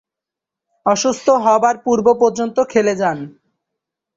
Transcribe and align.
অসুস্থ 0.85 1.27
হবার 1.45 1.75
পূর্ব-পর্যন্ত 1.85 2.57
খেলে 2.69 2.93
যান। 2.95 3.17